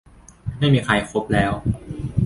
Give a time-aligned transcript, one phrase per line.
[0.59, 1.51] ไม่มีใครคบแล้ว